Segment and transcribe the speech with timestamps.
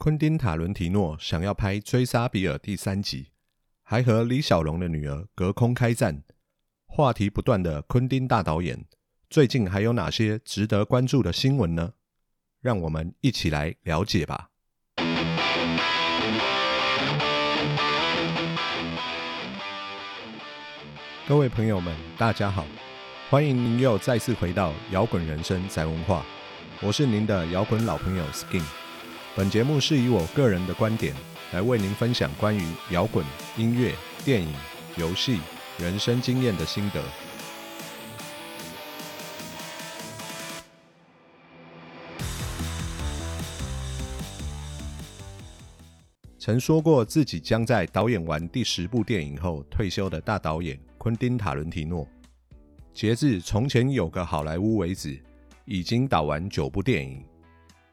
[0.00, 3.32] 昆汀·塔伦提诺想要拍《追杀比尔》第三集，
[3.82, 6.22] 还和李小龙的女儿隔空开战，
[6.86, 8.84] 话题不断的昆汀大导演，
[9.28, 11.94] 最近还有哪些值得关注的新闻呢？
[12.60, 14.50] 让我们一起来了解吧。
[21.26, 22.64] 各位朋友们，大家好，
[23.28, 26.24] 欢迎您又再次回到摇滚人生宅文化，
[26.80, 28.62] 我是您的摇滚老朋友 Skin。
[29.38, 31.14] 本节目是以我个人的观点
[31.52, 32.60] 来为您分享关于
[32.90, 33.24] 摇滚、
[33.56, 34.52] 音乐、电影、
[34.96, 35.38] 游戏、
[35.78, 37.00] 人生经验的心得。
[46.40, 52.04] 曾说过自己将在导演完第十部电影后退休的大导演昆汀·塔伦提诺，
[52.92, 55.16] 截至从前有个好莱坞为止，
[55.64, 57.24] 已经导完九部电影，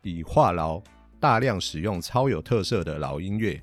[0.01, 0.81] 以话痨。
[1.19, 3.61] 大量使用超有特色的老音乐，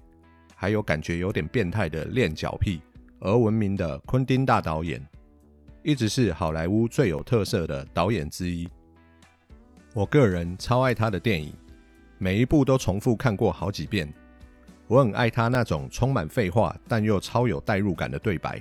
[0.57, 2.81] 还有感觉有点变态的练脚癖
[3.21, 5.01] 而闻名的昆汀大导演，
[5.83, 8.69] 一直是好莱坞最有特色的导演之一。
[9.95, 11.53] 我个人超爱他的电影，
[12.19, 14.13] 每一部都重复看过好几遍。
[14.89, 18.61] 我很爱他那种充满废话但又超有代入感的对白，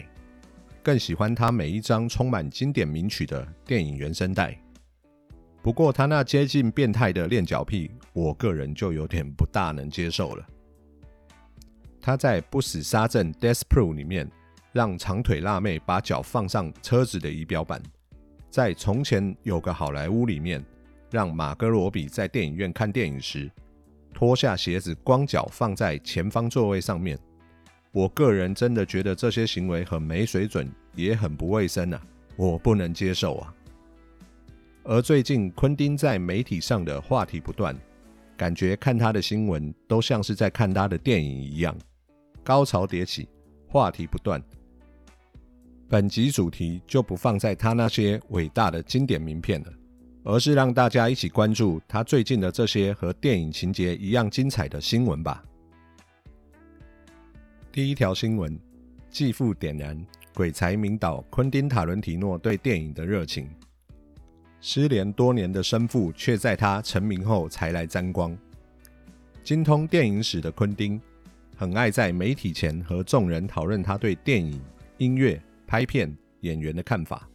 [0.83, 4.57] 更喜欢他每一张充满经典名曲的电影原声带。
[5.61, 10.45] 不过他那接近变态的练脚癖，我个人就有点不大能接受了。
[12.01, 14.27] 他在《不死沙阵 Death Proof》里面，
[14.71, 17.79] 让长腿辣妹把脚放上车子的仪表板；
[18.49, 20.65] 在《从前有个好莱坞》里面，
[21.11, 23.51] 让马哥罗比在电影院看电影时，
[24.15, 27.19] 脱下鞋子光脚放在前方座位上面。
[27.91, 32.01] 我个人真的觉得这些行为很没水准，也很不卫生啊！
[32.35, 33.53] 我不能接受啊！
[34.83, 37.75] 而最近，昆汀在媒体上的话题不断，
[38.35, 41.77] 感觉看他的新闻都像是在看他的电影一样，
[42.43, 43.29] 高潮迭起，
[43.67, 44.41] 话题不断。
[45.87, 49.71] 本集主题就不放在他那些伟大的经典名片了，
[50.23, 55.43] 而是让大家一起关注他最近的这些和电影情节一样精彩的新闻吧。
[57.71, 58.59] 第一条新闻：
[59.11, 60.03] 继父点燃
[60.33, 63.47] 鬼才名导昆汀塔伦提诺对电影的热情。
[64.61, 68.37] 失联多年的生父，却在他成名后才来沾光。
[69.43, 71.01] 精通电影史的昆汀，
[71.57, 74.61] 很爱在媒体前和众人讨论他对电影、
[74.99, 77.27] 音乐、拍片、演员的看法。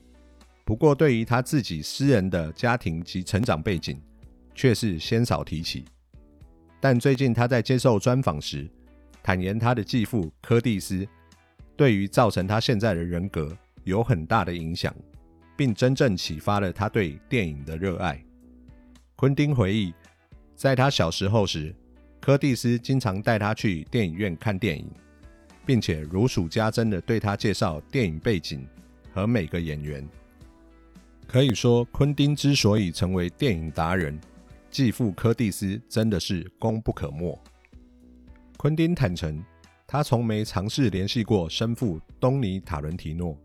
[0.65, 4.01] 不过，对于他自己私人的家庭及成长背景，
[4.55, 5.85] 却是鲜少提起。
[6.81, 8.71] 但最近他在接受专访时，
[9.21, 11.05] 坦言他的继父柯蒂斯，
[11.77, 14.95] 对于造成他现在的人格有很大的影响。
[15.57, 18.23] 并真正启发了他对电影的热爱。
[19.17, 19.95] 昆汀回忆，
[20.55, 21.75] 在他小时候时，
[22.21, 24.87] 柯蒂斯经常带他去电影院看电影，
[25.65, 28.67] 并且如数家珍地对他介绍电影背景
[29.15, 30.07] 和每个演员。
[31.27, 34.21] 可以说，昆汀之所以成为电影达人，
[34.71, 37.41] 继父柯蒂斯真的是功不可没。
[38.59, 39.43] 昆汀坦诚，
[39.87, 43.37] 他从没尝试联系过生父东尼·塔伦提诺。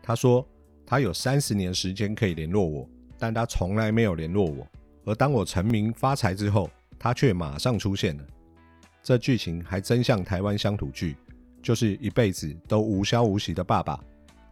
[0.00, 0.46] 他说。
[0.86, 2.88] 他有三十年时间可以联络我，
[3.18, 4.66] 但他从来没有联络我。
[5.04, 8.24] 而当我成名发财之后，他却马上出现了。
[9.02, 11.16] 这剧情还真像台湾乡土剧，
[11.60, 13.98] 就是一辈子都无消无息的爸爸，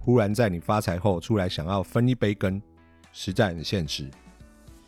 [0.01, 2.61] 忽然在你发财后出来想要分一杯羹，
[3.13, 4.11] 实在很现实。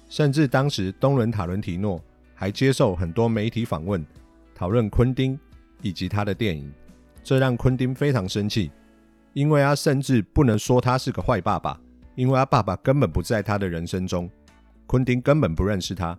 [0.08, 2.00] 甚至当时东伦塔伦提诺
[2.34, 4.04] 还接受很多媒体访问，
[4.54, 5.38] 讨论昆汀
[5.82, 6.72] 以及他的电影，
[7.24, 8.70] 这让昆汀非常生气。
[9.36, 11.78] 因为他甚至不能说他是个坏爸爸，
[12.14, 14.30] 因为他爸爸根本不在他的人生中，
[14.86, 16.18] 昆汀根本不认识他，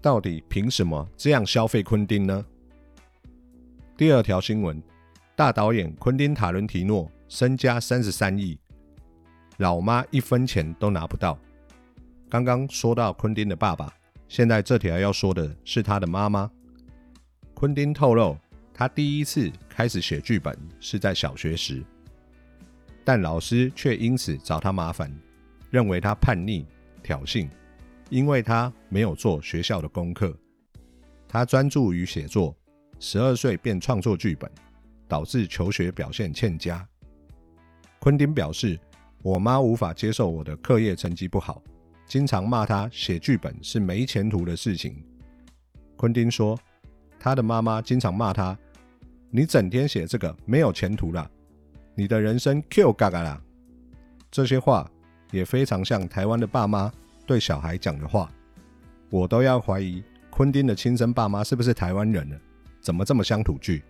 [0.00, 2.42] 到底凭什么这样消费昆汀呢？
[3.94, 4.82] 第二条新闻，
[5.36, 8.58] 大导演昆汀塔伦提诺身家三十三亿，
[9.58, 11.38] 老妈一分钱都拿不到。
[12.30, 13.92] 刚刚说到昆汀的爸爸，
[14.28, 16.50] 现在这条要说的是他的妈妈。
[17.52, 18.34] 昆汀透露，
[18.72, 21.84] 他第一次开始写剧本是在小学时。
[23.04, 25.12] 但老师却因此找他麻烦，
[25.70, 26.66] 认为他叛逆、
[27.02, 27.48] 挑衅，
[28.08, 30.36] 因为他没有做学校的功课。
[31.26, 32.56] 他专注于写作，
[32.98, 34.50] 十二岁便创作剧本，
[35.08, 36.86] 导致求学表现欠佳。
[37.98, 38.78] 昆汀表示
[39.22, 41.62] ：“我妈无法接受我的课业成绩不好，
[42.06, 45.02] 经常骂他写剧本是没前途的事情。”
[45.96, 46.58] 昆汀说
[47.18, 48.58] ：“他的妈妈经常骂他
[49.30, 51.30] ：‘你整天写这个，没有前途了。’”
[52.00, 53.38] 你的人生 Q 嘎嘎啦，
[54.30, 54.90] 这些话
[55.32, 56.90] 也非常像台湾的爸妈
[57.26, 58.32] 对小孩讲的话，
[59.10, 62.40] 我都要怀疑昆汀的亲生爸妈是不是台湾人呢？
[62.80, 63.82] 怎么这么乡土剧？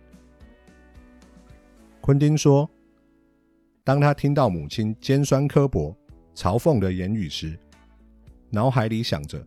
[2.01, 2.69] 昆汀说，
[3.81, 5.95] 当他听到母亲尖酸刻薄、
[6.35, 7.57] 嘲讽的言语时，
[8.49, 9.41] 脑海里想着：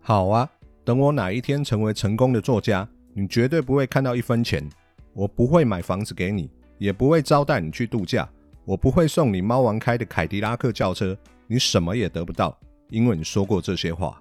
[0.00, 0.50] 好啊，
[0.84, 4.68] 等我哪一天成为成功的作家，你绝对不会看到一分钱。
[5.12, 8.28] 我不会买房子给你，也不会招待你去度假，
[8.64, 12.58] 我不会送你猫王开的凯迪拉克轿车，你什么也得不到，
[12.90, 14.20] 因为你说过这些话。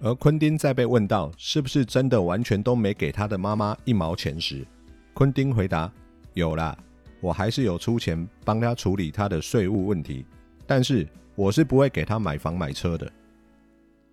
[0.00, 4.66] 而昆汀在被问到是不是真的完全都没给他的妈妈一毛钱时，
[5.14, 5.92] 昆汀回答
[6.34, 6.76] ：“有啦，
[7.20, 10.24] 我还是有出钱帮他处理他的税务问题，
[10.66, 13.10] 但是我是不会给他买房买车的。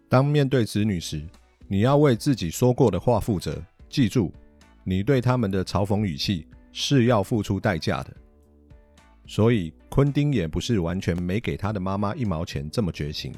[0.09, 1.23] 当面对子女时，
[1.67, 4.31] 你要为自己说过的话负责，记住。”
[4.87, 6.45] 你对他们的嘲讽语气
[6.77, 8.13] 是要付出代价的，
[9.25, 13.33] 所以昆汀也不是完全没给他的妈妈一毛钱这么绝情。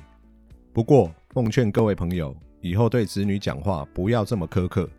[0.74, 4.90] 不过，奉劝各位朋友，以后对子女讲话不要这么苛刻，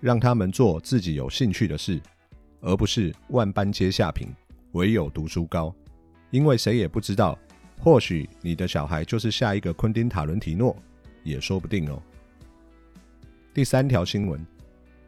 [0.00, 2.00] 让他们做自己有兴趣的事，
[2.60, 4.28] 而不是万般皆下品，
[4.74, 5.74] 唯有读书高。
[6.30, 7.36] 因为谁也不知道，
[7.80, 10.76] 或许你的小孩就是下一个昆汀塔伦提诺，
[11.24, 12.00] 也说不定哦。
[13.52, 14.40] 第三条新闻。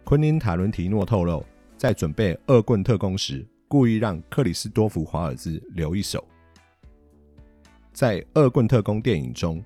[0.03, 1.43] 昆汀·塔伦提诺透露，
[1.85, 6.27] 在准备《恶棍特工》时，故意让克里斯多夫·华尔兹留一手。
[7.93, 9.63] 在《恶棍特工》电影中，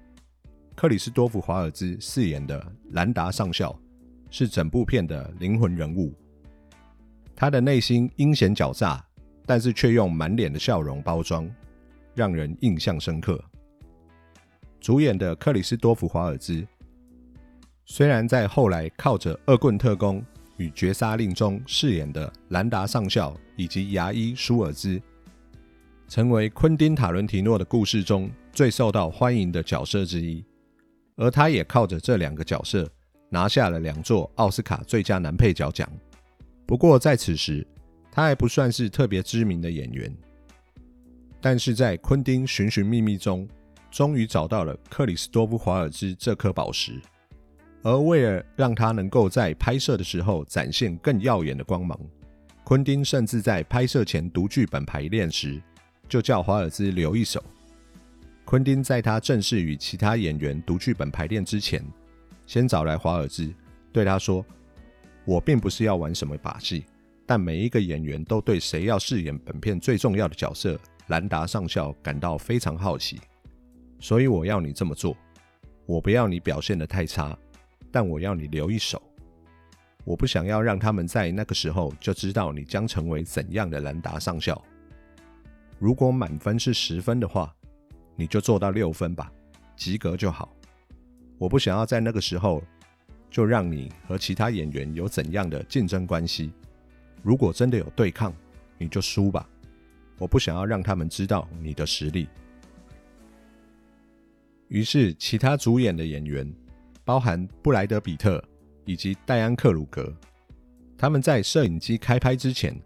[0.74, 2.60] 克里斯多夫·华尔兹饰演的
[2.90, 3.78] 兰达上校
[4.30, 6.12] 是整部片的灵魂人物。
[7.36, 9.00] 他的内心阴险狡诈，
[9.46, 11.48] 但是却用满脸的笑容包装，
[12.16, 13.40] 让人印象深刻。
[14.80, 16.66] 主演的克里斯多夫·华尔兹。
[17.84, 20.20] 虽然在后来靠着《恶棍特工》
[20.58, 25.00] 与《绝杀令》中饰演的兰达上校以及牙医舒尔兹，
[26.06, 30.44] 成为昆汀·塔伦提诺的故事中最受到欢迎的角色之一，
[31.16, 32.88] 而他也靠着这两个角色
[33.30, 35.90] 拿下了两座奥斯卡最佳男配角奖。
[36.66, 37.66] 不过在此时，
[38.10, 40.14] 他还不算是特别知名的演员，
[41.40, 43.48] 但是在昆汀寻寻觅觅中，
[43.90, 47.00] 终于找到了克里斯多夫·华尔兹这颗宝石。
[47.88, 51.98] 而为了让他能够在拍摄的时候展现更耀眼的光芒，
[52.62, 55.58] 昆汀甚至在拍摄前读剧本排练时，
[56.06, 57.42] 就叫华尔兹留一手。
[58.44, 61.82] 昆汀在他正式与其他演员读剧本排练之前，
[62.44, 63.50] 先找来华尔兹，
[63.90, 64.44] 对他说
[65.24, 66.84] ：“我并不是要玩什么把戏，
[67.24, 73.18] 但每一个演员都对谁要饰演本片最重要的角色兰达上校感到非常好奇，
[73.98, 75.16] 所以我要你这么做。
[75.86, 77.34] 我不要你表现得太差。”
[77.90, 79.02] 但我要你留一手，
[80.04, 84.62] 我不想要让他们在那个时候就知道你将成为怎样的兰达上校。
[85.78, 87.54] 如果满分是十分的话，
[88.16, 89.32] 你就做到六分吧，
[89.76, 90.54] 及格就好。
[91.38, 92.62] 我不想要在那个时候
[93.30, 96.52] 就让你和其他演员有怎样的竞争关系。
[97.22, 98.34] 如果真的有对抗，
[98.76, 99.48] 你就输吧。
[100.18, 102.28] 我不想要让他们知道你的实力。
[104.66, 106.52] 于是，其他主演的演员。
[107.08, 108.38] 包含布莱德·比特
[108.84, 110.14] 以及戴安·克鲁格，
[110.98, 112.78] 他们在摄影机开拍之前，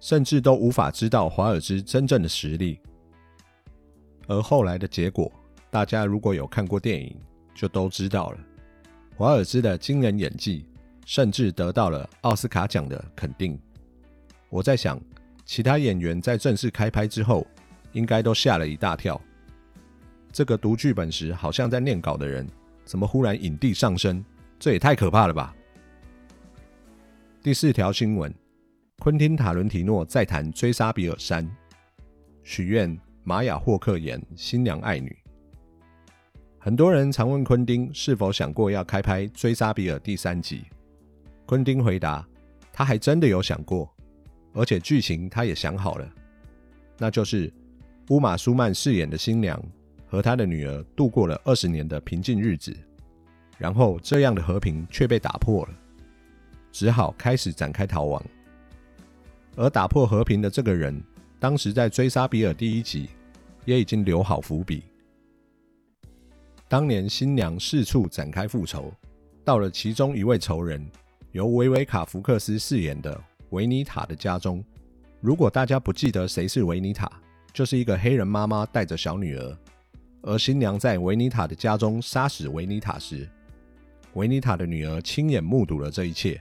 [0.00, 2.80] 甚至都无法知道华尔兹真正的实力。
[4.26, 5.30] 而后来的结果，
[5.70, 7.16] 大家如果有看过电影，
[7.54, 8.38] 就都知道了。
[9.16, 10.66] 华尔兹的惊人演技，
[11.06, 13.56] 甚至得到了奥斯卡奖的肯定。
[14.48, 15.00] 我在想，
[15.44, 17.46] 其他演员在正式开拍之后，
[17.92, 19.20] 应该都吓了一大跳。
[20.32, 22.44] 这个读剧本时好像在念稿的人。
[22.90, 24.24] 怎么忽然影帝上升？
[24.58, 25.54] 这也太可怕了吧！
[27.40, 28.34] 第四条新闻：
[28.98, 31.46] 昆汀·塔伦提诺再谈《追杀比尔三》，
[32.42, 35.16] 许愿玛雅·霍克演新娘爱女。
[36.58, 40.64] 很多人常问昆汀是否想过要开拍《追杀比尔》第三集。
[41.46, 42.26] 昆汀回答：
[42.72, 43.88] 他还真的有想过，
[44.52, 46.12] 而且剧情他也想好了，
[46.98, 47.52] 那就是
[48.08, 49.62] 乌玛·舒曼饰演的新娘。
[50.10, 52.76] 和他的女儿度过了二十年的平静日子，
[53.56, 55.74] 然后这样的和平却被打破了，
[56.72, 58.20] 只好开始展开逃亡。
[59.54, 61.00] 而打破和平的这个人，
[61.38, 63.08] 当时在追杀比尔第一集
[63.64, 64.82] 也已经留好伏笔。
[66.66, 68.92] 当年新娘四处展开复仇，
[69.44, 70.84] 到了其中一位仇人
[71.30, 74.64] 由维维卡·福克斯饰演的维尼塔的家中。
[75.20, 77.08] 如果大家不记得谁是维尼塔，
[77.52, 79.56] 就是一个黑人妈妈带着小女儿。
[80.22, 83.28] 而新娘在维尼塔的家中杀死维尼塔时，
[84.14, 86.40] 维尼塔的女儿亲眼目睹了这一切。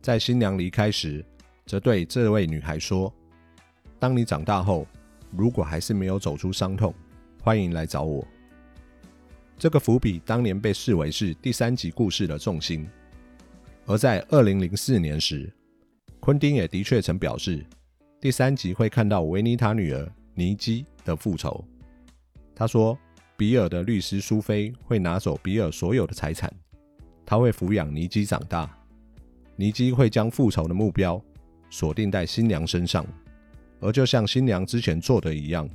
[0.00, 1.24] 在新娘离开时，
[1.66, 3.12] 则对这位女孩说
[4.00, 4.86] ：“当你长大后，
[5.30, 6.94] 如果还是没有走出伤痛，
[7.42, 8.26] 欢迎来找我。”
[9.58, 12.88] 这个伏笔当年被视为是第三集故事的重心。
[13.84, 15.52] 而在二零零四年时，
[16.20, 17.62] 昆汀也的确曾表示，
[18.18, 21.62] 第三集会看到维尼塔女儿尼基的复仇。
[22.54, 22.98] 他说，
[23.40, 26.52] 比尔的律师苏菲会拿走比尔所有的财产，
[27.24, 28.70] 他会抚养尼基长大，
[29.56, 31.18] 尼基会将复仇的目标
[31.70, 33.02] 锁定在新娘身上，
[33.80, 35.66] 而就像新娘之前做的一样，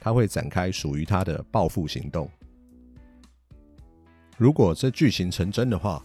[0.00, 2.30] 他会展开属于他的报复行动。
[4.38, 6.00] 如果这剧情成真的话，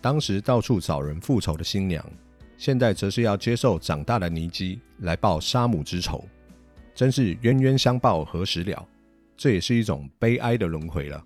[0.00, 2.08] 当时到处找人复仇的新娘，
[2.56, 6.24] 现在则是要接受长大的尼基来报杀母之仇，
[6.94, 8.88] 真是冤冤相报何时了？
[9.36, 11.24] 这也是一种悲哀的轮回了。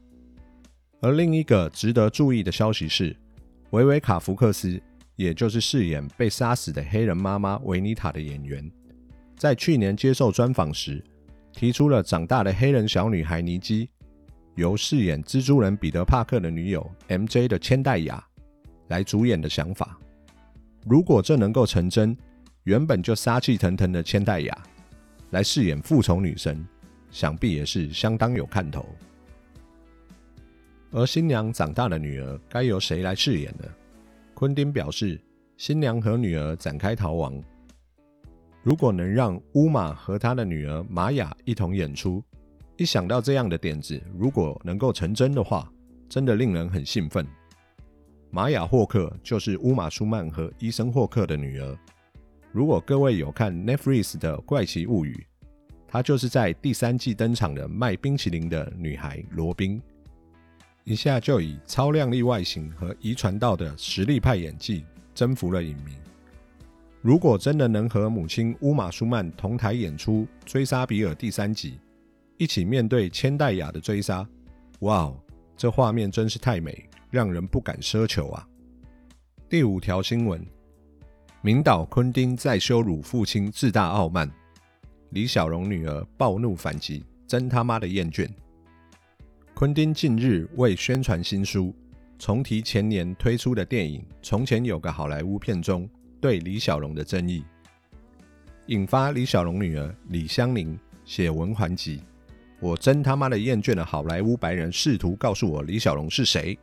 [1.01, 3.17] 而另一个值得注意的消息是，
[3.71, 4.81] 维维卡·福克斯，
[5.17, 8.71] 也就是饰演被杀死的黑人妈妈维尼塔的演员，
[9.37, 11.05] 在去年接受专访时，
[11.53, 13.89] 提出了长大的黑人小女孩尼基。
[14.57, 17.47] 由饰演蜘蛛人彼得·帕克的女友 M.J.
[17.47, 18.21] 的千代雅
[18.89, 19.97] 来主演的想法，
[20.85, 22.17] 如果这能够成真，
[22.65, 24.59] 原本就杀气腾腾的千代雅
[25.31, 26.67] 来饰演复仇女神，
[27.11, 28.87] 想必也是相当有看头。
[30.91, 33.65] 而新娘长大的女儿该由谁来饰演呢？
[34.35, 35.21] 昆汀表示，
[35.57, 37.43] 新娘和女儿展开逃亡，
[38.63, 42.23] 如果能让乌玛和她的女儿玛雅一同演出。
[42.77, 45.69] 一想到这样的点子，如果能够成真的话，
[46.09, 47.27] 真的令人很兴奋。
[48.31, 51.77] 玛雅·霍克就是乌玛·舒曼和医生霍克的女儿。
[52.53, 55.27] 如果各位有看 Netflix 的《怪奇物语》，
[55.89, 59.81] 她就是在第三季登场的卖冰淇淋的女孩罗宾，
[60.85, 65.93] 一下就以超靓丽外形和遗传到的实力派演技征服了影迷。
[67.01, 71.79] 如果真的能和母亲乌玛·舒曼同台演出《追杀比尔》第三集，
[72.37, 74.29] 一起面对千代雅的追杀，
[74.81, 75.17] 哇哦，
[75.57, 78.47] 这画面真是太美，让人不敢奢求啊！
[79.49, 80.45] 第五条新闻：
[81.41, 84.31] 明导昆汀在羞辱父亲自大傲慢，
[85.11, 88.29] 李小龙女儿暴怒反击，真他妈的厌倦。
[89.55, 91.75] 昆汀近日为宣传新书，
[92.19, 95.89] 重提前年推出的电影《从前有个好莱坞》片中
[96.21, 97.43] 对李小龙的争议，
[98.67, 102.03] 引发李小龙女儿李香凝写文还击。
[102.61, 106.59] 我真他妈的厌倦了好莱坞白人试图告诉我李小龙是谁。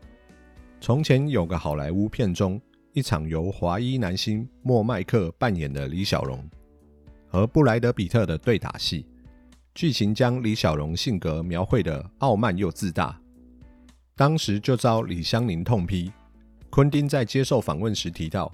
[0.79, 2.61] 从前有个好莱坞片中，
[2.93, 6.47] 一场由华裔男星莫麦克扮演的李小龙
[7.36, 9.06] 和布莱德比特的对打戏，
[9.74, 13.20] 剧情将李小龙性格描绘的傲慢又自大，
[14.15, 16.10] 当时就遭李香凝痛批。
[16.70, 18.50] 昆汀在接受访问时提到：“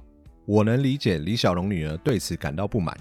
[0.48, 2.98] 我能理解李小龙女儿对此感到不满，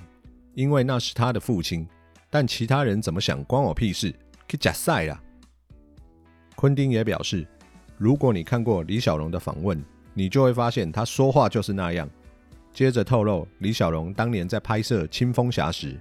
[0.53, 1.89] 因为那是他的父亲，
[2.29, 4.15] 但其他人怎么想关我屁事。”
[4.47, 5.19] 去假赛了。
[6.57, 7.49] 昆汀也表示，
[7.97, 9.83] 如果你看过李小龙的访问，
[10.13, 12.07] 你就会发现他说话就是那样。
[12.73, 16.01] 接着透露，李小龙当年在拍摄《青蜂侠》时，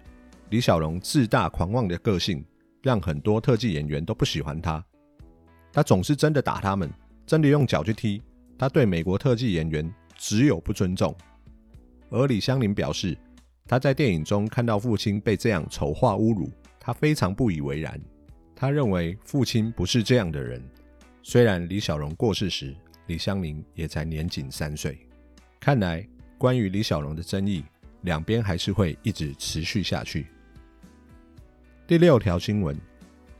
[0.50, 2.46] 李小龙自大狂妄的个性
[2.82, 4.84] 让很多特技演员都不喜欢他。
[5.74, 6.90] 他总是真的打他们，
[7.26, 8.22] 真的用脚去踢。
[8.58, 11.16] 他对美国特技演员只有不尊重。
[12.10, 13.18] 而李香林表示，
[13.66, 16.50] 他在电影中看到父亲被这样丑化侮辱，
[16.80, 18.00] 他非常不以为然。
[18.56, 20.62] 他认为父亲不是这样的人。
[21.24, 22.76] 虽然李小龙过世时，
[23.08, 25.00] 李香林也才年仅三岁。
[25.60, 26.08] 看来，
[26.39, 27.65] 关于李小龙的争议，
[28.03, 30.27] 两边还是会一直持续下去。
[31.86, 32.79] 第六条新闻：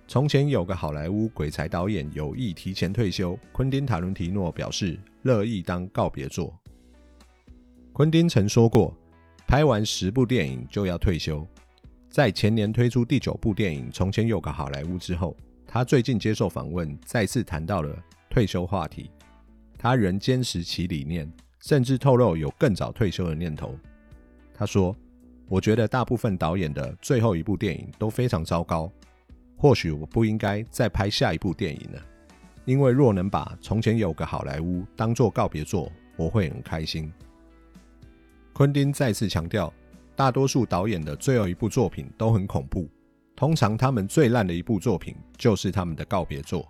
[0.06, 6.54] 从前有个好莱坞鬼才导演有意提前退休，昆汀·塔伦提诺表示乐意当告别作。
[7.94, 8.94] 昆汀曾说过，
[9.48, 11.48] 拍完十部电影就要退休。
[12.10, 17.98] 在前年推出第九部电影《从前有个好莱坞》之后，他最近接受访问，再次谈到了
[18.30, 19.10] 退休话题。
[19.78, 23.78] 他仍坚持其理念，甚至透露有更早退休的念头。
[24.54, 24.96] 他说
[25.48, 28.92] ：“我觉得大部分导演的最后一部电影都非常糟糕，
[29.56, 32.02] 或许我不应该再拍下一部电影了。
[32.66, 37.12] 因为若能把《从前有个好莱坞》当作告别作，我会很开心。”
[38.54, 39.74] 昆汀再次强调。
[40.16, 42.90] 大多数导演的最后一部作品都很恐怖，
[43.38, 46.68] 通常他们最烂的一部作品就是他们的告别作。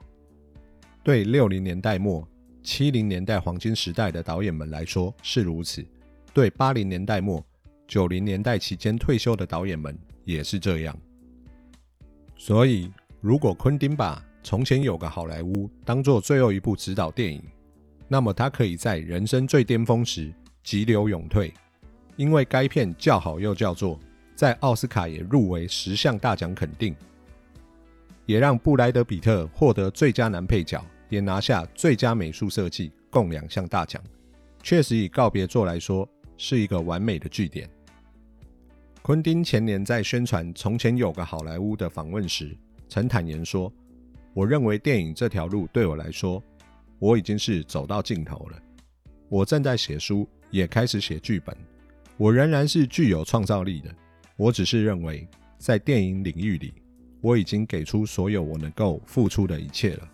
[1.03, 2.24] 对六零年代末、
[2.62, 5.86] 七零年代黄金时代的导演们来说是如此，
[6.34, 7.44] 对八零年代末、
[7.88, 10.98] 九零年代期间退休的导演们也是这样。
[12.38, 17.44] 所以，如果昆汀把《从前有个好莱坞》当做最后一部指导电影，
[18.08, 21.54] 那么他可以在人生最巅峰时急流勇退。
[22.16, 23.98] 因为该片叫好又叫座，
[24.36, 26.94] 在奥斯卡也入围十项大奖肯定，
[28.25, 34.01] 也让布莱德比特获得最佳男配角也拿下最佳美术设计共两项大奖，
[34.63, 37.70] 确实以告别作来说是一个完美的句点。
[39.01, 42.56] 昆汀前年在宣传《从前有个好莱坞》的访问时，
[42.88, 43.72] 曾坦言说
[44.36, 46.44] ：“我认为电影这条路对我来说，
[47.00, 48.62] 我已经是走到尽头了。
[49.28, 51.56] 我正在写书，也开始写剧本，
[52.18, 53.89] 我仍然是具有创造力的。
[54.36, 56.74] 我只是认为，在电影领域里，
[57.22, 60.08] 我已经给出所有我能够付出的一切了。”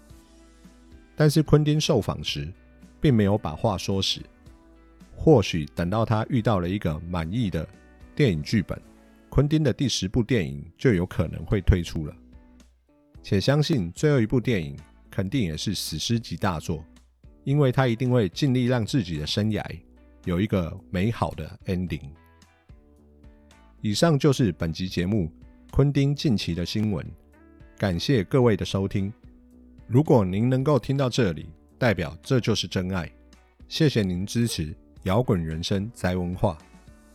[1.16, 2.52] 但是昆汀受访时，
[3.00, 4.22] 并没有把话说死。
[5.16, 7.68] 或许等到他遇到了一个满意的
[8.14, 8.80] 电影剧本，
[9.30, 12.14] 昆汀的第十部电影就有可能会推出了。
[13.24, 14.78] 且相信最后一部电影
[15.10, 16.84] 肯定也是史诗级大作，
[17.44, 19.64] 因为他一定会尽力让自己的生涯
[20.26, 22.10] 有一个美好的 ending。
[23.82, 25.32] 以上就是本集节目
[25.72, 27.06] 昆汀近期的新闻，
[27.78, 29.12] 感谢各位的收听。
[29.88, 33.12] 如果您能够听到这里，代表这就是真爱。
[33.68, 36.58] 谢谢您支持摇滚人生宅文化。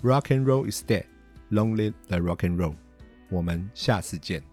[0.03, 1.05] Rock and roll is dead,
[1.51, 2.75] long live the rock and roll。
[3.29, 4.50] 我们下次见。